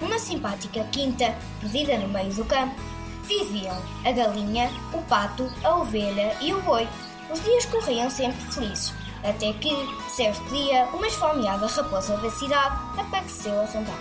Numa 0.00 0.18
simpática 0.18 0.84
quinta, 0.92 1.34
perdida 1.60 1.98
no 1.98 2.08
meio 2.08 2.32
do 2.34 2.44
campo, 2.44 2.74
viviam 3.24 3.76
a 4.04 4.12
galinha, 4.12 4.70
o 4.92 5.02
pato, 5.02 5.50
a 5.64 5.76
ovelha 5.76 6.36
e 6.40 6.52
o 6.52 6.60
boi. 6.62 6.86
Os 7.30 7.42
dias 7.42 7.64
corriam 7.66 8.08
sempre 8.08 8.40
felizes, 8.52 8.92
até 9.24 9.52
que, 9.54 9.74
certo 10.14 10.42
dia, 10.50 10.88
uma 10.92 11.06
esfomeada 11.06 11.66
raposa 11.66 12.16
da 12.18 12.30
cidade 12.30 12.76
apareceu 12.98 13.60
a 13.60 13.64
rondar. 13.64 13.98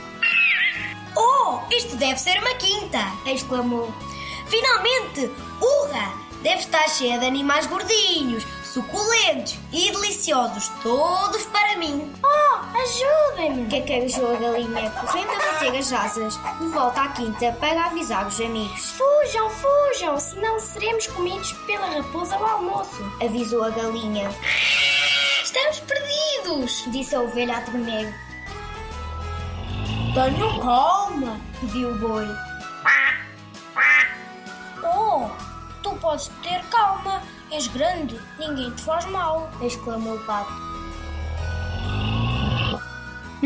Oh, 1.18 1.60
isto 1.74 1.96
deve 1.96 2.20
ser 2.20 2.38
uma 2.40 2.54
quinta! 2.56 3.00
Exclamou: 3.26 3.94
Finalmente! 4.48 5.32
Urra! 5.62 6.26
Deve 6.42 6.60
estar 6.60 6.88
cheia 6.90 7.18
de 7.18 7.26
animais 7.26 7.66
gordinhos, 7.66 8.46
suculentos 8.64 9.58
e 9.72 9.92
deliciosos, 9.92 10.70
todos 10.84 11.44
para 11.48 11.76
mim. 11.78 12.14
Oh, 12.24 12.45
ajudem-me! 12.74 13.70
Cacarejou 13.70 14.36
a 14.36 14.40
galinha, 14.40 14.90
correndo 14.92 15.32
a 15.32 15.54
bater 15.54 15.78
as 15.78 15.92
asas, 15.92 16.40
de 16.60 16.68
volta 16.68 17.02
à 17.02 17.08
quinta 17.10 17.52
para 17.60 17.86
avisar 17.86 18.28
os 18.28 18.40
amigos. 18.40 18.92
Fujam, 18.92 19.50
fujam, 19.50 20.20
senão 20.20 20.60
seremos 20.60 21.08
comidos 21.08 21.52
pela 21.66 21.88
raposa 21.88 22.36
ao 22.36 22.46
almoço. 22.46 23.04
Avisou 23.22 23.64
a 23.64 23.70
galinha. 23.70 24.30
Estamos 25.44 25.80
perdidos! 25.80 26.84
Disse 26.92 27.16
a 27.16 27.22
ovelha 27.22 27.58
a 27.58 27.62
tremer. 27.62 28.14
Tenham 30.14 30.60
calma! 30.60 31.40
Pediu 31.60 31.92
o 31.92 32.00
boi. 32.00 32.28
Oh, 34.84 35.30
tu 35.82 35.96
podes 35.98 36.30
ter 36.42 36.64
calma. 36.70 37.22
És 37.52 37.68
grande, 37.68 38.20
ninguém 38.40 38.72
te 38.72 38.82
faz 38.82 39.06
mal. 39.06 39.50
Exclamou 39.62 40.16
o 40.16 40.26
pato. 40.26 40.65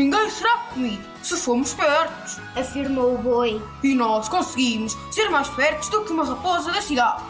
Ninguém 0.00 0.30
será 0.30 0.56
comido 0.72 1.04
se 1.22 1.36
formos 1.36 1.68
espertos. 1.68 2.38
Afirmou 2.56 3.16
o 3.16 3.18
boi. 3.18 3.62
E 3.82 3.94
nós 3.94 4.30
conseguimos 4.30 4.96
ser 5.10 5.28
mais 5.28 5.46
espertos 5.46 5.90
do 5.90 6.02
que 6.06 6.12
uma 6.12 6.24
raposa 6.24 6.72
da 6.72 6.80
cidade. 6.80 7.22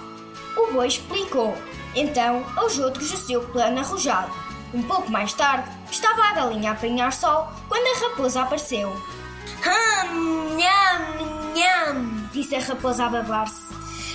O 0.56 0.72
boi 0.72 0.86
explicou. 0.86 1.58
Então, 1.96 2.46
aos 2.54 2.78
outros 2.78 3.12
o 3.12 3.16
seu 3.16 3.42
plano 3.48 3.80
arrojado. 3.80 4.30
Um 4.72 4.84
pouco 4.84 5.10
mais 5.10 5.32
tarde, 5.32 5.68
estava 5.90 6.22
a 6.22 6.32
galinha 6.32 6.70
a 6.70 6.74
apanhar 6.74 7.12
sol 7.12 7.48
quando 7.68 7.88
a 7.88 8.08
raposa 8.08 8.42
apareceu. 8.42 8.90
Hum, 9.66 10.56
nham, 10.56 11.52
nham, 11.56 12.28
Disse 12.32 12.54
a 12.54 12.60
raposa 12.60 13.06
a 13.06 13.08
babar-se. 13.08 13.74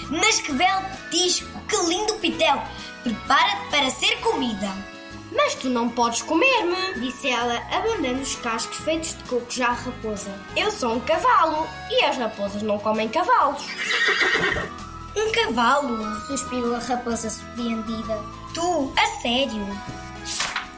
mas 0.09 0.39
que 0.39 0.53
belo 0.53 0.81
petisco, 1.11 1.59
que 1.67 1.75
lindo 1.89 2.13
pitel! 2.19 2.63
Prepara-te 3.03 3.69
para 3.69 3.89
ser 3.89 4.15
comida. 4.21 4.94
Mas 5.35 5.55
tu 5.55 5.69
não 5.69 5.89
podes 5.89 6.21
comer-me. 6.21 6.99
Disse 6.99 7.29
ela, 7.29 7.61
abandando 7.71 8.21
os 8.21 8.35
cascos 8.35 8.77
feitos 8.77 9.15
de 9.17 9.23
coco 9.25 9.51
já 9.51 9.67
à 9.67 9.73
raposa. 9.73 10.31
Eu 10.55 10.71
sou 10.71 10.93
um 10.93 10.99
cavalo 11.01 11.67
e 11.89 12.03
as 12.05 12.17
raposas 12.17 12.61
não 12.61 12.79
comem 12.79 13.09
cavalos. 13.09 13.63
Um 15.17 15.31
cavalo? 15.31 16.13
Suspirou 16.27 16.75
a 16.75 16.79
raposa 16.79 17.29
surpreendida. 17.29 18.21
Tu, 18.53 18.93
a 18.97 19.21
sério? 19.21 19.65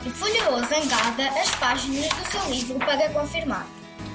E 0.05 0.09
folheou 0.11 0.59
zangada 0.59 1.27
as 1.41 1.49
páginas 1.55 2.07
do 2.07 2.31
seu 2.31 2.49
livro 2.51 2.77
para 2.77 3.09
confirmar. 3.09 3.65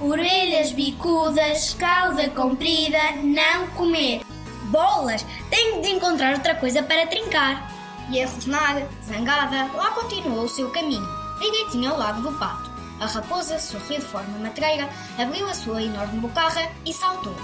Orelhas 0.00 0.70
bicudas, 0.70 1.74
cauda 1.74 2.30
comprida, 2.30 2.98
não 3.22 3.66
comer. 3.70 4.22
Bolas! 4.64 5.26
Tenho 5.50 5.82
de 5.82 5.90
encontrar 5.90 6.34
outra 6.34 6.54
coisa 6.54 6.84
para 6.84 7.06
trincar. 7.08 7.71
E 8.12 8.22
a 8.22 8.28
rosnar, 8.28 8.76
zangada, 9.02 9.70
lá 9.74 9.90
continuou 9.92 10.44
o 10.44 10.48
seu 10.48 10.68
caminho, 10.68 11.08
direitinho 11.40 11.92
ao 11.92 11.98
lado 11.98 12.20
do 12.20 12.38
pato. 12.38 12.70
A 13.00 13.06
raposa 13.06 13.58
sorriu 13.58 14.00
de 14.00 14.04
forma 14.04 14.38
matreira, 14.38 14.86
abriu 15.18 15.48
a 15.48 15.54
sua 15.54 15.82
enorme 15.82 16.20
bocarra 16.20 16.70
e 16.84 16.92
saltou. 16.92 17.34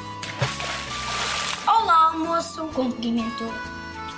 Olá, 1.66 2.12
almoço. 2.12 2.66
Cumprimentou. 2.74 3.50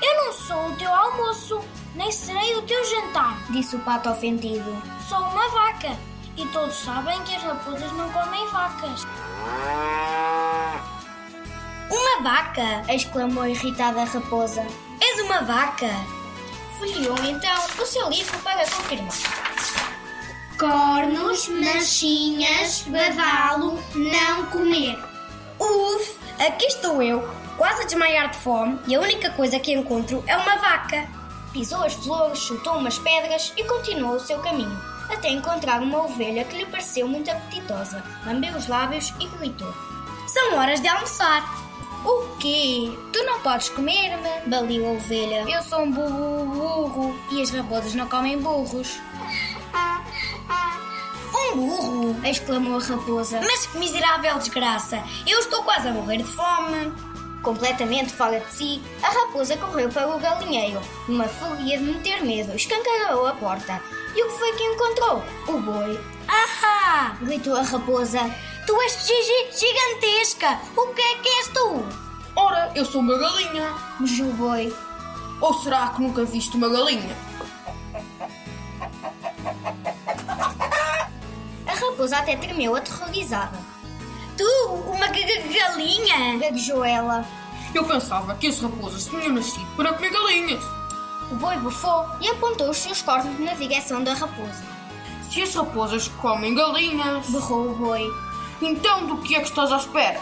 Eu 0.03 0.25
não 0.25 0.33
sou 0.33 0.67
o 0.67 0.77
teu 0.77 0.93
almoço, 0.93 1.61
nem 1.95 2.11
serei 2.11 2.57
o 2.57 2.63
teu 2.63 2.85
jantar. 2.85 3.39
Disse 3.51 3.77
o 3.77 3.81
pato 3.81 4.11
ofendido. 4.11 4.77
Sou 5.09 5.21
uma 5.21 5.49
vaca. 5.51 5.97
E 6.37 6.45
todos 6.47 6.75
sabem 6.75 7.23
que 7.23 7.37
as 7.37 7.45
raposas 7.45 7.93
não 7.93 8.11
comem 8.11 8.45
vacas. 8.49 9.07
Uma 11.89 12.23
vaca! 12.23 12.93
Exclamou 12.93 13.47
irritada 13.47 14.03
a 14.03 14.05
raposa. 14.05 14.67
És 15.01 15.21
uma 15.21 15.43
vaca! 15.43 16.20
Folheou 16.81 17.19
então 17.25 17.63
o 17.79 17.85
seu 17.85 18.09
livro 18.09 18.39
para 18.39 18.65
confirmar. 18.65 19.13
Cornos, 20.59 21.47
manchinhas, 21.49 22.85
badalo, 22.87 23.79
não 23.95 24.47
comer. 24.47 24.99
Uf! 25.59 26.17
Aqui 26.39 26.65
estou 26.65 27.03
eu, 27.03 27.29
quase 27.59 27.83
a 27.83 27.85
desmaiar 27.85 28.31
de 28.31 28.39
fome, 28.39 28.81
e 28.87 28.95
a 28.95 29.01
única 29.01 29.29
coisa 29.33 29.61
que 29.61 29.75
encontro 29.75 30.25
é 30.27 30.35
uma 30.35 30.57
vaca. 30.57 31.07
Pisou 31.53 31.83
as 31.83 31.93
flores, 31.93 32.39
chutou 32.39 32.79
umas 32.79 32.99
pedras 32.99 33.53
e 33.59 33.65
continuou 33.65 34.15
o 34.15 34.21
seu 34.21 34.39
caminho, 34.39 34.81
até 35.11 35.29
encontrar 35.29 35.83
uma 35.83 36.05
ovelha 36.05 36.45
que 36.45 36.57
lhe 36.57 36.65
pareceu 36.65 37.07
muito 37.07 37.31
apetitosa. 37.31 38.03
Lambeu 38.25 38.57
os 38.57 38.69
lábios 38.69 39.13
e 39.21 39.27
gritou. 39.27 39.75
São 40.27 40.55
horas 40.55 40.81
de 40.81 40.89
almoçar. 40.89 41.70
O 42.05 42.37
quê? 42.39 42.91
Tu 43.13 43.23
não 43.25 43.41
podes 43.41 43.69
comer-me? 43.69 44.49
Baliu 44.49 44.87
a 44.87 44.93
ovelha. 44.93 45.45
Eu 45.49 45.63
sou 45.63 45.83
um 45.83 45.91
burro, 45.91 46.47
burro 46.47 47.21
e 47.31 47.43
as 47.43 47.51
raposas 47.51 47.95
não 47.95 48.09
comem 48.09 48.39
burros. 48.39 48.99
Um 51.35 51.57
burro! 51.57 52.27
Exclamou 52.27 52.79
a 52.79 52.83
raposa. 52.83 53.41
Mas 53.43 53.67
que 53.67 53.79
miserável 53.79 54.39
desgraça! 54.39 55.03
Eu 55.27 55.39
estou 55.41 55.63
quase 55.63 55.89
a 55.89 55.93
morrer 55.93 56.19
de 56.19 56.25
fome. 56.25 56.93
Completamente 57.43 58.13
fora 58.13 58.39
de 58.41 58.53
si, 58.53 58.83
a 59.03 59.09
raposa 59.09 59.57
correu 59.57 59.89
para 59.89 60.15
o 60.15 60.19
galinheiro. 60.19 60.81
Numa 61.09 61.27
folia 61.27 61.79
de 61.79 61.85
meter 61.85 62.23
medo, 62.23 62.55
escancarou 62.55 63.27
a 63.27 63.33
porta. 63.33 63.81
E 64.15 64.23
o 64.23 64.29
que 64.29 64.39
foi 64.39 64.53
que 64.53 64.65
encontrou? 64.65 65.23
O 65.49 65.59
boi. 65.59 65.99
Ahá! 66.29 67.17
Gritou 67.23 67.57
a 67.57 67.63
raposa. 67.63 68.21
Tu 68.71 68.81
és 68.83 68.93
gigi 69.05 69.59
gigantesca! 69.59 70.61
O 70.77 70.95
que 70.95 71.03
é 71.03 71.17
que 71.17 71.29
és 71.29 71.49
tu? 71.49 71.85
Ora, 72.37 72.71
eu 72.77 72.85
sou 72.85 73.01
uma 73.01 73.19
galinha. 73.19 73.75
Mugiu 73.99 74.27
o 74.29 74.33
boi. 74.35 74.73
Ou 75.41 75.55
será 75.55 75.89
que 75.89 76.01
nunca 76.01 76.25
viste 76.25 76.57
uma 76.57 76.69
galinha? 76.69 77.17
A 81.67 81.75
raposa 81.75 82.19
até 82.19 82.37
tremeu 82.37 82.77
aterrorizada. 82.77 83.59
Tu, 84.39 84.45
uma 84.87 85.09
ga- 85.09 85.19
ga- 85.27 85.53
galinha! 85.53 86.39
Gaguejou 86.39 86.85
ela. 86.85 87.25
Eu 87.75 87.85
pensava 87.85 88.37
que 88.37 88.47
as 88.47 88.61
raposas 88.61 89.07
tinham 89.07 89.31
nascido 89.31 89.67
para 89.75 89.95
comer 89.95 90.11
galinhas. 90.11 90.63
O 91.33 91.35
boi 91.35 91.57
bufou 91.57 92.07
e 92.21 92.29
apontou 92.29 92.71
os 92.71 92.77
seus 92.77 93.03
cornos 93.03 93.37
na 93.41 93.55
direção 93.55 94.05
da 94.05 94.15
raposa. 94.15 94.63
Se 95.29 95.43
as 95.43 95.53
raposas 95.57 96.07
comem 96.23 96.55
galinhas, 96.55 97.27
Berrou 97.31 97.73
o 97.73 97.75
boi. 97.75 98.30
Então 98.63 99.07
do 99.07 99.19
que 99.19 99.35
é 99.35 99.41
que 99.41 99.49
estás 99.49 99.73
à 99.73 99.77
espera? 99.77 100.21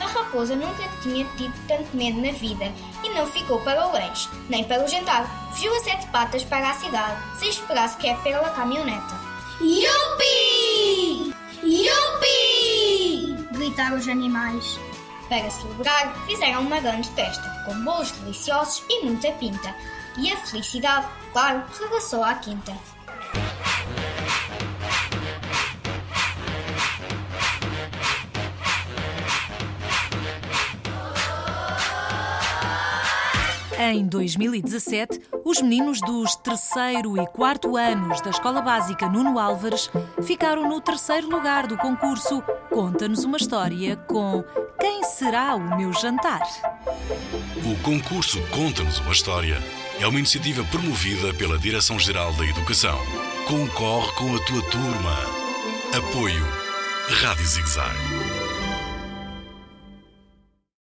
A 0.00 0.06
raposa 0.06 0.54
nunca 0.54 0.88
tinha 1.02 1.24
tido 1.36 1.52
tanto 1.66 1.96
medo 1.96 2.20
na 2.20 2.32
vida 2.32 2.72
e 3.02 3.08
não 3.10 3.26
ficou 3.26 3.60
para 3.60 3.86
o 3.86 3.92
lanche, 3.92 4.28
nem 4.48 4.64
para 4.64 4.84
o 4.84 4.88
jantar. 4.88 5.26
Fugiu 5.52 5.74
a 5.74 5.80
sete 5.80 6.06
patas 6.08 6.44
para 6.44 6.70
a 6.70 6.74
cidade, 6.74 7.20
sem 7.38 7.48
esperar 7.48 7.88
sequer 7.88 8.16
pela 8.22 8.50
caminhoneta. 8.50 9.20
Yupi! 9.60 11.34
Yupi! 11.64 13.48
Gritaram 13.52 13.96
os 13.96 14.08
animais. 14.08 14.78
Para 15.28 15.50
celebrar, 15.50 16.14
fizeram 16.26 16.62
uma 16.62 16.80
grande 16.80 17.10
festa, 17.10 17.48
com 17.66 17.74
bolos 17.82 18.10
deliciosos 18.12 18.82
e 18.88 19.04
muita 19.04 19.30
pinta. 19.32 19.74
E 20.16 20.32
a 20.32 20.36
felicidade, 20.36 21.06
claro, 21.32 21.64
regressou 21.78 22.24
à 22.24 22.34
quinta. 22.34 22.72
Em 33.78 34.04
2017, 34.06 35.20
os 35.44 35.62
meninos 35.62 36.00
dos 36.00 36.34
terceiro 36.34 37.16
e 37.16 37.24
quarto 37.28 37.76
anos 37.76 38.20
da 38.20 38.30
Escola 38.30 38.60
Básica 38.60 39.08
Nuno 39.08 39.38
Álvares 39.38 39.88
ficaram 40.24 40.68
no 40.68 40.80
terceiro 40.80 41.30
lugar 41.30 41.68
do 41.68 41.76
concurso 41.76 42.42
Conta-nos 42.70 43.22
uma 43.22 43.36
história 43.36 43.96
com 43.96 44.42
Quem 44.80 45.04
será 45.04 45.54
o 45.54 45.76
meu 45.76 45.92
jantar? 45.92 46.42
O 47.64 47.82
concurso 47.82 48.40
Conta-nos 48.50 48.98
uma 48.98 49.12
História 49.12 49.62
é 50.00 50.06
uma 50.08 50.18
iniciativa 50.18 50.64
promovida 50.64 51.32
pela 51.34 51.58
Direção-Geral 51.58 52.32
da 52.32 52.44
Educação. 52.44 52.98
Concorre 53.46 54.12
com 54.12 54.34
a 54.34 54.40
tua 54.40 54.62
turma. 54.70 55.16
Apoio 55.96 56.44
Rádio 57.08 57.46
Zigzag. 57.46 58.27